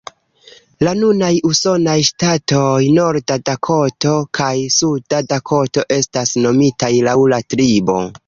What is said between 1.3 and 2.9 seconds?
usonaj ŝtatoj